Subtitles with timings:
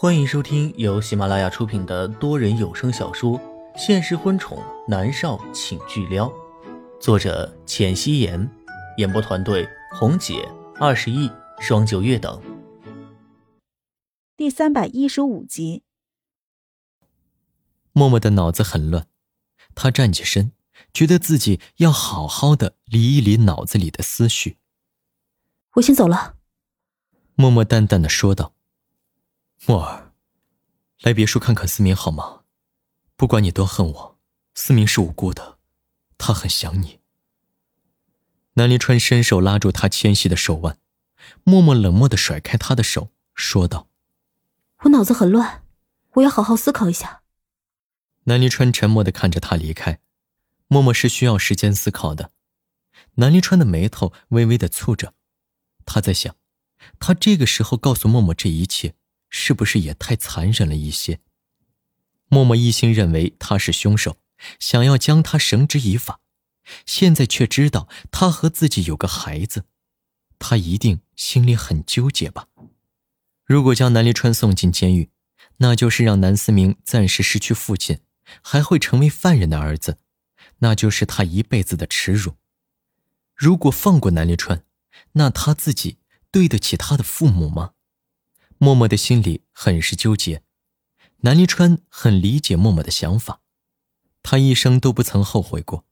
[0.00, 3.36] 欢迎收听由喜马拉雅出品的多人有声小说
[3.76, 4.56] 《现实婚宠
[4.86, 6.28] 男少请巨撩》，
[7.00, 8.48] 作者：浅汐颜，
[8.98, 10.48] 演播团队：红姐、
[10.78, 12.40] 二十亿、双九月等。
[14.36, 15.82] 第三百一十五集。
[17.90, 19.08] 默默的脑子很乱，
[19.74, 20.52] 他站起身，
[20.94, 24.58] 觉得自己要好好的理一理脑子里的思绪。
[25.72, 26.36] 我先走了。
[27.34, 28.52] 默默淡淡的说道。
[29.66, 30.12] 默儿，
[31.00, 32.42] 来别墅看看思明好吗？
[33.16, 34.18] 不管你多恨我，
[34.54, 35.58] 思明是无辜的，
[36.16, 37.00] 他很想你。
[38.54, 40.78] 南离川伸手拉住他纤细的手腕，
[41.44, 43.88] 默默冷漠的甩开他的手，说道
[44.84, 45.64] ：“我脑子很乱，
[46.12, 47.22] 我要好好思考一下。”
[48.24, 50.00] 南离川沉默的看着他离开，
[50.68, 52.32] 默默是需要时间思考的。
[53.14, 55.14] 南离川的眉头微微的蹙着，
[55.84, 56.36] 他在想，
[56.98, 58.94] 他这个时候告诉默默这一切。
[59.30, 61.20] 是不是也太残忍了一些？
[62.28, 64.18] 默默一心认为他是凶手，
[64.58, 66.20] 想要将他绳之以法，
[66.84, 69.64] 现在却知道他和自己有个孩子，
[70.38, 72.48] 他一定心里很纠结吧？
[73.44, 75.10] 如果将南离川送进监狱，
[75.56, 78.00] 那就是让南思明暂时失去父亲，
[78.42, 79.98] 还会成为犯人的儿子，
[80.58, 82.34] 那就是他一辈子的耻辱。
[83.34, 84.62] 如果放过南离川，
[85.12, 85.98] 那他自己
[86.30, 87.72] 对得起他的父母吗？
[88.58, 90.42] 默默的心里很是纠结，
[91.18, 93.40] 南离川很理解默默的想法，
[94.22, 95.84] 他一生都不曾后悔过，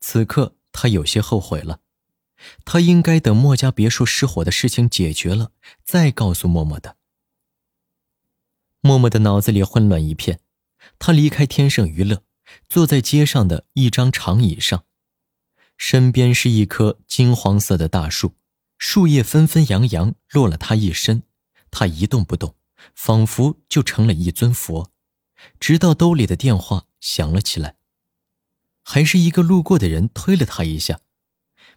[0.00, 1.80] 此刻他有些后悔了，
[2.64, 5.52] 他应该等墨家别墅失火的事情解决了
[5.84, 6.96] 再告诉默默的。
[8.80, 10.40] 默默的脑子里混乱一片，
[10.98, 12.24] 他离开天盛娱乐，
[12.68, 14.84] 坐在街上的一张长椅上，
[15.76, 18.34] 身边是一棵金黄色的大树，
[18.76, 21.22] 树叶纷纷扬扬落了他一身。
[21.70, 22.54] 他一动不动，
[22.94, 24.92] 仿佛就成了一尊佛。
[25.60, 27.76] 直到兜里的电话响了起来，
[28.82, 31.00] 还是一个路过的人推了他一下。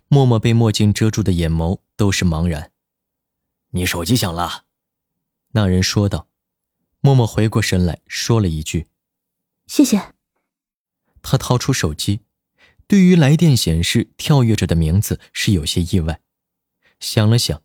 [0.08, 2.72] 默默被墨镜遮住的眼眸都是茫然。
[3.70, 4.66] 你手机响了，
[5.52, 6.28] 那人说道。
[7.04, 8.88] 默默回过神来说了一句
[9.66, 10.14] ：“谢谢。”
[11.24, 12.22] 他掏出手机，
[12.86, 16.22] 对于来电显示跳跃着的名字是有些意外，
[17.00, 17.64] 想了想。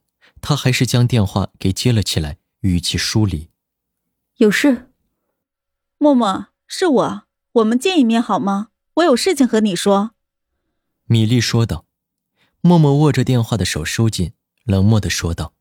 [0.49, 3.51] 他还是将电话给接了起来，语气疏离
[4.39, 4.93] ：“有事，
[5.99, 8.69] 默默，是我，我们见一面好吗？
[8.95, 10.13] 我有事情和你说。”
[11.07, 11.85] 米粒说道。
[12.61, 15.53] 默默握着电话的手收紧，冷漠的说道：“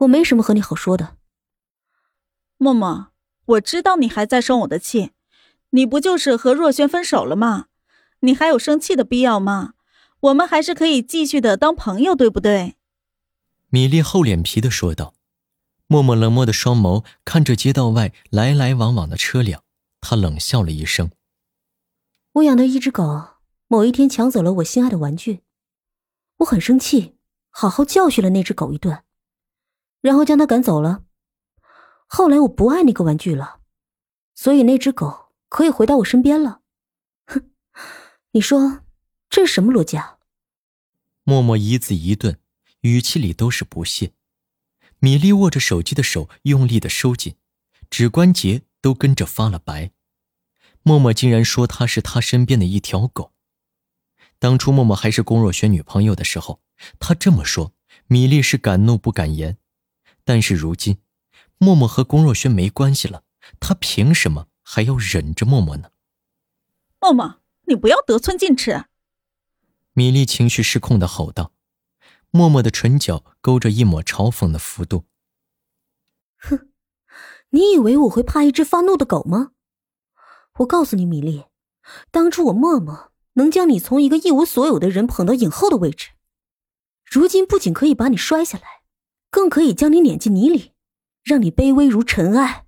[0.00, 1.16] 我没什么和你好说的。”
[2.58, 3.12] 默默，
[3.44, 5.12] 我知道你还在生我的气，
[5.70, 7.66] 你不就是和若轩分手了吗？
[8.22, 9.74] 你还有生气的必要吗？
[10.18, 12.74] 我们还是可以继续的当朋友，对不对？
[13.74, 15.14] 米粒厚脸皮的说道，
[15.88, 19.64] 默默冷漠的双眸看着街道外来来往往的车辆，
[20.00, 21.10] 他冷笑了一声
[22.34, 23.30] ：“我养的一只狗，
[23.66, 25.40] 某一天抢走了我心爱的玩具，
[26.36, 27.16] 我很生气，
[27.50, 29.02] 好好教训了那只狗一顿，
[30.00, 31.02] 然后将它赶走了。
[32.06, 33.58] 后来我不爱那个玩具了，
[34.36, 36.60] 所以那只狗可以回到我身边了。
[37.26, 37.50] 哼，
[38.30, 38.82] 你说
[39.28, 40.18] 这是什么逻辑啊？”
[41.26, 42.38] 默默一字一顿。
[42.84, 44.12] 语气里都是不屑，
[44.98, 47.36] 米粒握着手机的手用力的收紧，
[47.88, 49.92] 指关节都跟着发了白。
[50.82, 53.32] 默默竟然说他是他身边的一条狗。
[54.38, 56.60] 当初默默还是龚若轩女朋友的时候，
[56.98, 57.72] 他这么说，
[58.06, 59.56] 米粒是敢怒不敢言。
[60.22, 60.98] 但是如今，
[61.56, 63.24] 默默和龚若轩没关系了，
[63.58, 65.92] 他凭什么还要忍着默默呢？
[67.00, 68.84] 默默，你不要得寸进尺！
[69.94, 71.53] 米粒情绪失控的吼道。
[72.36, 75.04] 默默的唇角勾着一抹嘲讽的幅度。
[76.38, 76.68] 哼，
[77.50, 79.52] 你以为我会怕一只发怒的狗吗？
[80.54, 81.44] 我告诉你，米粒，
[82.10, 86.10] 当初我默默能将你从一个一无所有的人捧到影后的位置，
[87.04, 88.82] 如今不仅可以把你摔下来，
[89.30, 90.72] 更可以将你碾进泥里，
[91.22, 92.66] 让你卑微如尘埃。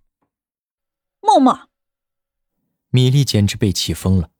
[1.20, 1.68] 默默，
[2.90, 4.30] 米粒简直被气疯了。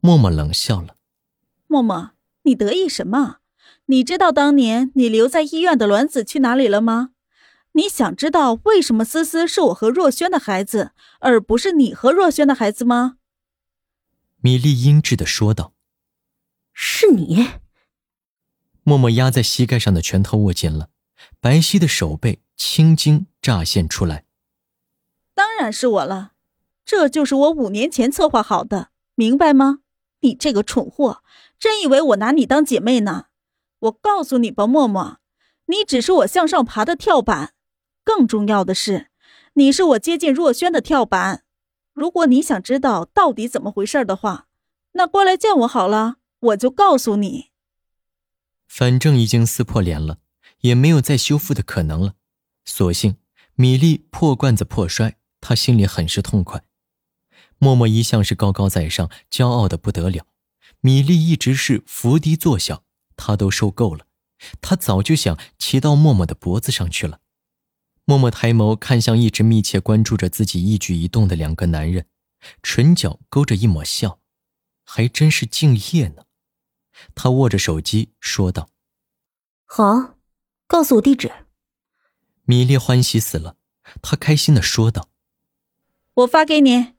[0.00, 0.96] 默默冷笑了。
[1.66, 2.10] 默默，
[2.42, 3.38] 你得意什么？
[3.90, 7.10] 你知道当年你留在医院的卵子去哪里了吗？
[7.72, 13.16] 你想知道为什么思思是我和若轩的孩子，而不是你和若轩的孩子吗？
[14.40, 15.72] 米粒阴质的说道。
[16.74, 17.48] 是你。
[18.82, 20.90] 默默压在膝盖上的拳头握紧了，
[21.40, 24.24] 白皙的手背青筋乍现出来。
[25.34, 26.32] 当然是我了，
[26.84, 29.78] 这就是我五年前策划好的，明白吗？
[30.20, 31.22] 你这个蠢货，
[31.58, 33.26] 真以为我拿你当姐妹呢？
[33.80, 35.18] 我告诉你吧，默默，
[35.66, 37.54] 你只是我向上爬的跳板。
[38.04, 39.10] 更重要的是，
[39.54, 41.44] 你是我接近若轩的跳板。
[41.92, 44.46] 如果你想知道到底怎么回事的话，
[44.92, 47.50] 那过来见我好了，我就告诉你。
[48.66, 50.18] 反正已经撕破脸了，
[50.60, 52.14] 也没有再修复的可能了。
[52.64, 53.16] 所幸
[53.54, 56.62] 米粒破罐子破摔，他心里很是痛快。
[57.58, 60.26] 默默一向是高高在上，骄傲的不得了。
[60.80, 62.84] 米粒一直是伏低作小，
[63.18, 64.06] 他都受够了。
[64.62, 67.20] 他早就想骑到默默的脖子上去了。
[68.04, 72.06] 默默抬眸看向一直密切关注着自己一举一动的两个男人，
[72.62, 74.20] 唇角勾着一抹笑，
[74.84, 76.22] 还真是敬业呢。
[77.14, 78.70] 他握着手机说道
[79.66, 80.14] ：“好，
[80.66, 81.30] 告诉我地址。”
[82.46, 83.56] 米粒欢喜死了，
[84.00, 85.10] 他开心的说道
[86.14, 86.94] ：“我发给你。”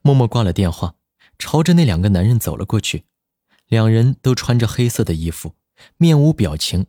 [0.00, 0.94] 默默挂了电话，
[1.38, 3.04] 朝着那两个男人走了过去。
[3.74, 5.56] 两人都穿着黑色的衣服，
[5.96, 6.86] 面无表情。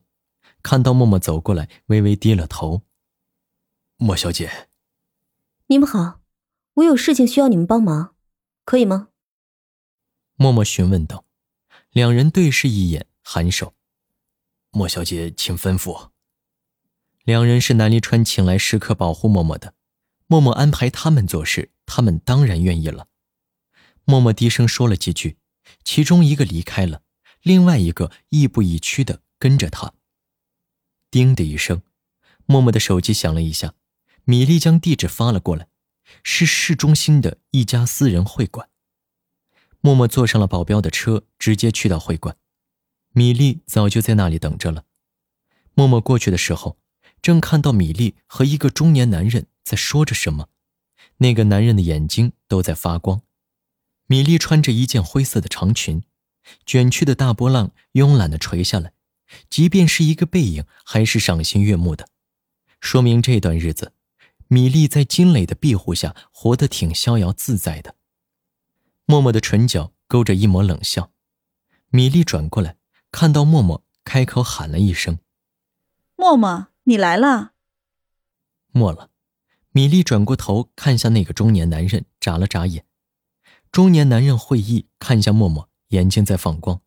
[0.62, 2.84] 看到默默走过来，微微低了头。
[3.98, 4.70] 莫小姐，
[5.66, 6.22] 你们好，
[6.76, 8.14] 我有事情需要你们帮忙，
[8.64, 9.08] 可以吗？
[10.36, 11.26] 默默询问道。
[11.90, 13.74] 两人对视一眼，颔首。
[14.70, 16.12] 莫小姐，请吩咐。
[17.24, 19.74] 两人是南离川请来时刻保护默默的，
[20.28, 21.72] 默默安排他们做事。
[21.88, 23.08] 他们当然愿意了。
[24.04, 25.38] 默默低声说了几句，
[25.86, 27.04] 其中一个离开了，
[27.42, 29.94] 另外一个亦步亦趋的跟着他。
[31.10, 31.82] 叮的一声，
[32.46, 33.76] 默默的手机响了一下，
[34.26, 35.68] 米粒将地址发了过来，
[36.24, 38.68] 是市中心的一家私人会馆。
[39.80, 42.36] 默默坐上了保镖的车，直接去到会馆。
[43.14, 44.86] 米粒早就在那里等着了。
[45.76, 46.78] 默默过去的时候，
[47.22, 50.50] 正看到米粒和一个中年男人在说着什么。
[51.18, 53.22] 那个男人的眼睛都在发光。
[54.07, 56.04] 米莉穿着一件灰色的长裙，
[56.66, 58.94] 卷曲的大波浪慵懒的垂下来，
[59.50, 62.07] 即便是一个背影，还是赏心悦目的，
[62.80, 63.94] 说明这段日子，
[64.48, 67.96] 米莉在金磊的庇护下活得挺逍遥自在的。
[69.06, 71.12] 默默的唇角勾着一抹冷笑，
[71.90, 72.78] 米莉转过来，
[73.12, 75.18] 看到默默，开口喊了一声
[76.16, 77.54] ：“默默，你来了。”
[78.72, 79.10] 默了。
[79.72, 82.86] 米莉转过头看向那个中年男人，眨了眨眼。
[83.75, 86.80] 中年男人会意看向默默，眼睛在放光，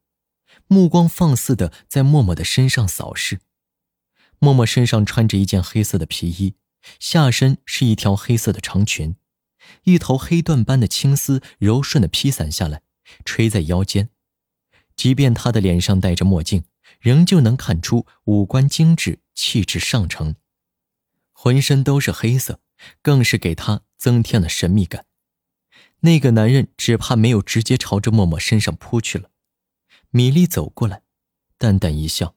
[0.68, 3.40] 目光放肆的在默默的身上扫视。
[4.38, 6.54] 默默身上穿着一件黑色的皮衣，
[6.98, 9.16] 下身是一条黑色的长裙，
[9.82, 12.80] 一头黑缎般的青丝柔顺的披散下来，
[13.22, 14.08] 垂在腰间。
[14.96, 16.64] 即便他的脸上戴着墨镜，
[17.00, 20.36] 仍旧能看出五官精致，气质上乘。
[21.32, 22.60] 浑身都是黑色。
[23.02, 25.04] 更是给他增添了神秘感。
[26.00, 29.30] 那个男人只怕没有直接朝着默默身上扑去了。
[30.10, 31.02] 米莉走过来，
[31.58, 32.34] 淡淡一笑：“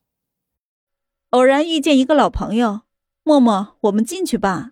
[1.31, 2.81] 偶然遇见一个老朋友，
[3.23, 4.71] 默默，我们进去吧。”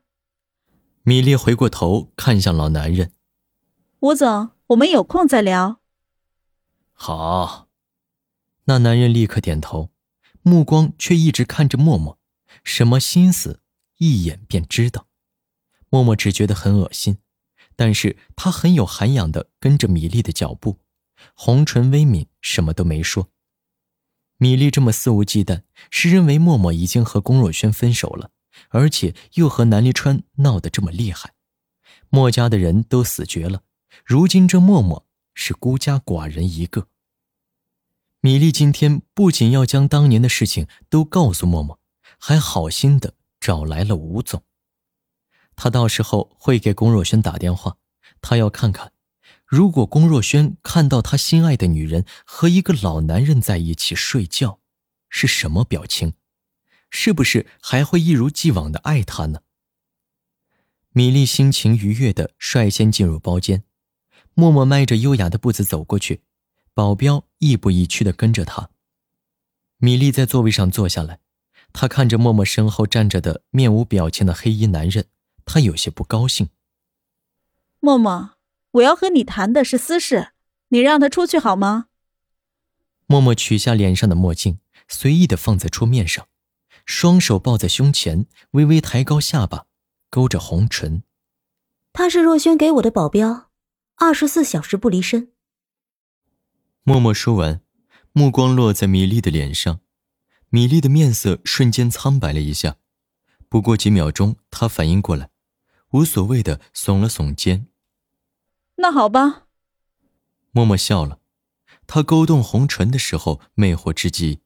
[1.04, 3.14] 米莉回过头看向老男人
[4.02, 5.80] ：“吴总，我们有空再聊。”
[6.94, 7.68] 好。
[8.66, 9.90] 那男人立刻点头，
[10.44, 12.20] 目光却一直看着默默，
[12.64, 13.62] 什么心思，
[13.98, 15.08] 一眼便知道。
[15.90, 17.18] 默默只觉得很恶心，
[17.80, 20.80] 但是他很有涵养的跟着米粒的脚步，
[21.34, 23.30] 红唇微抿，什么都没说。
[24.36, 28.32] 米粒这么肆无忌惮，是认为默默已经和龚若轩分手了，
[28.68, 31.32] 而且又和南离川闹得这么厉害，
[32.10, 33.62] 墨家的人都死绝了，
[34.04, 36.90] 如今这默默是孤家寡人一个。
[38.20, 41.80] 米粒今天不仅要将当年的事情都告诉默默，
[42.18, 44.44] 还好心的找来了吴总。
[45.62, 47.76] 他到时候会给龚若轩打电话，
[48.22, 48.94] 他要看看，
[49.46, 54.62] 如果龚若轩看到他心爱的女人和一个老男人在一起睡觉，
[55.10, 56.14] 是什么表情？
[56.90, 59.42] 是不是还会一如既往的爱他呢？
[60.92, 63.66] 米粒心情愉悦的率先进入包间，
[64.34, 66.22] 默默迈着优雅的步子走过去，
[66.74, 68.70] 保镖亦步亦趋的跟着他。
[69.80, 71.20] 米粒在座位上坐下来，
[71.74, 75.08] 他看着默默身后站着的面无表情的黑衣男人。
[75.52, 76.50] 他有些不高兴。
[77.80, 78.36] 默默，
[78.74, 80.34] 我要和你谈的是私事，
[80.68, 81.88] 你让他出去好吗？
[83.08, 86.28] 默默取下脸上的墨镜，随意的放在桌面上，
[86.86, 89.66] 双手抱在胸前，微微抬高下巴，
[90.12, 91.02] 勾着红唇。
[91.94, 93.50] 他是若轩给我的保镖，
[93.96, 95.32] 二十四小时不离身。
[96.84, 97.62] 默默说完，
[98.12, 99.80] 目光落在米粒的脸上，
[100.50, 102.76] 米粒的面色瞬间苍白了一下，
[103.48, 105.32] 不过几秒钟，她反应过来。
[105.92, 107.68] 无所谓的耸了耸肩。
[108.76, 109.48] 那好吧。
[110.52, 111.20] 默默笑了，
[111.88, 114.42] 他勾动红唇的时候，魅惑之极。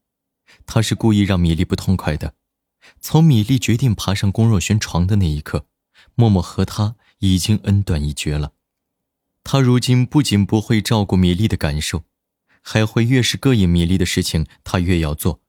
[0.66, 2.36] 他是故意让米粒不痛快的。
[3.00, 5.66] 从米粒决定爬上龚若轩床的那一刻，
[6.16, 8.54] 默默和他已经恩断义绝了。
[9.44, 12.04] 他如今不仅不会照顾米粒的感受，
[12.62, 15.42] 还会越是膈应米粒的事情，他越要做。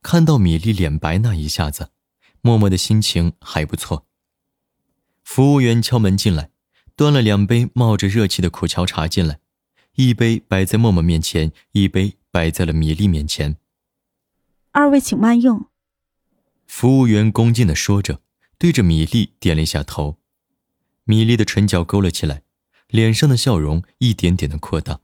[0.00, 1.90] 看到米粒脸白那一下子，
[2.40, 4.06] 默默的心情还不错。
[5.34, 6.50] 服务员敲门进来，
[6.94, 9.38] 端了两杯冒着热气的苦荞茶进来，
[9.94, 13.56] 一杯摆在默默面前，一杯摆在了米粒面前。
[14.72, 15.64] 二位请慢用。
[16.66, 18.20] 服务员恭敬的说着，
[18.58, 20.18] 对着米粒点了一下头。
[21.04, 22.42] 米粒的唇角勾了起来，
[22.88, 25.00] 脸上的笑容一点点的扩大。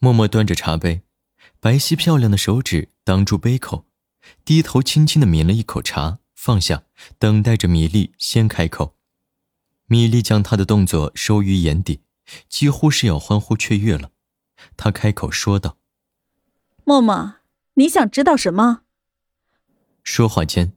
[0.00, 1.02] 默默端着茶杯，
[1.60, 3.86] 白皙漂亮的手指挡住杯口，
[4.44, 6.82] 低头轻轻的抿了一口茶，放下，
[7.20, 8.96] 等待着米粒先开口。
[9.92, 12.00] 米粒将他的动作收于眼底，
[12.48, 14.12] 几乎是要欢呼雀跃了。
[14.76, 15.78] 他开口说道
[16.86, 17.34] ：“默默，
[17.74, 18.82] 你想知道什么？”
[20.04, 20.74] 说话间，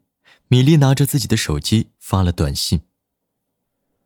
[0.48, 2.82] 米粒拿着自己的手机发了短信：“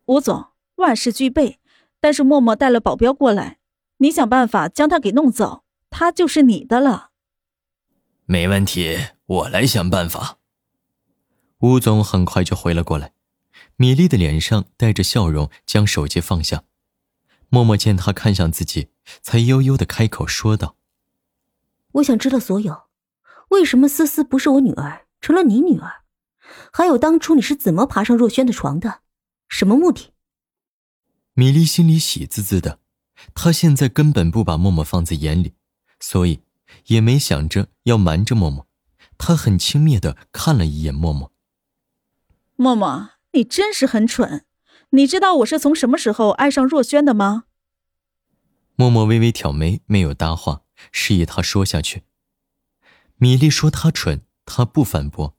[0.04, 1.58] 吴总，万事俱备，
[2.00, 3.56] 但是默默带了保镖过来，
[4.00, 7.12] 你想办法将他给弄走，他就是你的了。
[8.26, 10.36] ”“没问题，我来想办法。”
[11.60, 13.14] 吴总很快就回了过来。
[13.80, 16.64] 米粒的脸上带着笑容，将手机放下。
[17.48, 18.88] 默默见他看向自己，
[19.22, 20.76] 才悠悠的开口说道
[21.92, 22.88] ：“我想知道所有，
[23.50, 26.02] 为什么思思不是我女儿，成了你女儿？
[26.72, 29.02] 还有当初你是怎么爬上若轩的床的？
[29.48, 30.12] 什么目的？”
[31.34, 32.80] 米粒心里喜滋滋的，
[33.32, 35.54] 她现在根本不把默默放在眼里，
[36.00, 36.40] 所以
[36.86, 38.66] 也没想着要瞒着默默。
[39.16, 41.30] 她很轻蔑的看了一眼默默，
[42.56, 43.10] 默默。
[43.38, 44.44] 你真是很蠢，
[44.90, 47.44] 你知道我是从什么时候爱上若轩的吗？
[48.74, 52.02] 默默微微挑眉，没有搭话，示意他说下去。
[53.18, 55.36] 米粒说他蠢，他不反驳，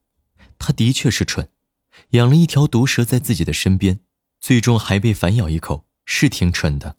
[0.57, 1.49] 他的确是蠢，
[2.11, 3.99] 养了一条毒蛇在自己的身边，
[4.39, 6.95] 最终还被反咬一口，是挺蠢的。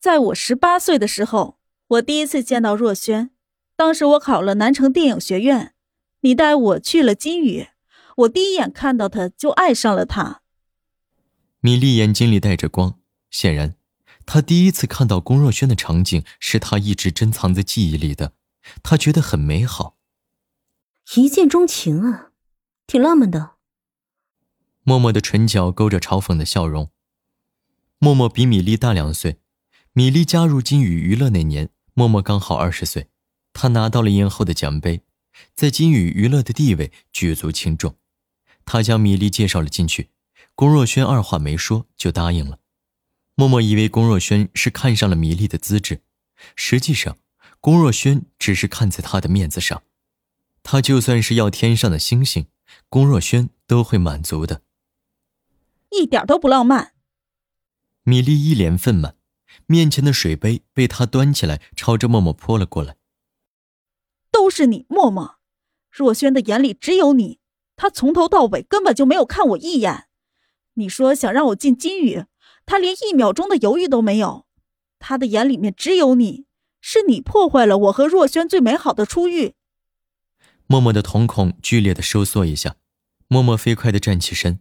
[0.00, 3.30] 在我十八岁的时候，我第一次见到若轩，
[3.76, 5.74] 当时我考了南城电影学院，
[6.22, 7.68] 你带我去了金宇。
[8.16, 10.42] 我第一眼看到他就爱上了他。
[11.60, 12.98] 米粒眼睛里带着光，
[13.30, 13.74] 显然，
[14.26, 18.32] 她第一次看到龚若轩的场景是他一直珍藏在记忆里的，
[18.82, 19.96] 他觉得很美好。
[21.16, 22.30] 一见钟情啊，
[22.86, 23.52] 挺浪漫的。
[24.82, 26.90] 默默的唇角勾着嘲讽的笑容。
[27.98, 29.38] 默默比米粒大两岁，
[29.92, 33.08] 米粒加入金宇娱乐那年，默默刚好二十岁，
[33.52, 35.02] 她拿到了影后的奖杯，
[35.54, 37.96] 在金宇娱乐的地位举足轻重。
[38.64, 40.10] 他将米粒介绍了进去，
[40.54, 42.58] 龚若轩二话没说就答应了。
[43.34, 46.02] 默默以为龚若轩是看上了米粒的资质，
[46.54, 47.18] 实际上，
[47.60, 49.82] 龚若轩只是看在他的面子上。
[50.62, 52.46] 他就算是要天上的星星，
[52.88, 54.62] 龚若轩都会满足的。
[55.90, 56.92] 一点都不浪漫。
[58.04, 59.14] 米粒一脸愤懑，
[59.66, 62.96] 面前的水杯被他端起来，朝着默默泼了过来。
[64.30, 65.36] 都是你，默默，
[65.90, 67.40] 若轩的眼里只有你。
[67.76, 70.06] 他从头到尾根本就没有看我一眼。
[70.74, 72.24] 你说想让我进金宇，
[72.66, 74.46] 他连一秒钟的犹豫都没有。
[74.98, 76.46] 他的眼里面只有你，
[76.80, 79.54] 是你破坏了我和若轩最美好的初遇。
[80.66, 82.76] 默默的瞳孔剧烈的收缩一下，
[83.28, 84.60] 默默飞快的站起身，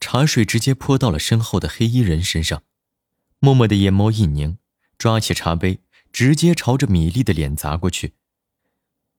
[0.00, 2.62] 茶水直接泼到了身后的黑衣人身上。
[3.38, 4.56] 默默的眼眸一凝，
[4.96, 8.14] 抓起茶杯，直接朝着米粒的脸砸过去。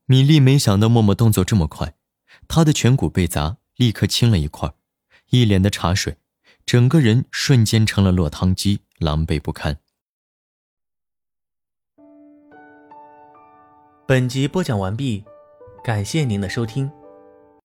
[0.06, 1.96] 米粒没想到默默动作这么快。
[2.48, 4.74] 他的颧骨被砸，立刻青了一块，
[5.30, 6.18] 一脸的茶水，
[6.66, 9.80] 整个人瞬间成了落汤鸡，狼狈不堪。
[14.06, 15.24] 本集播讲完毕，
[15.84, 16.92] 感谢您的收听。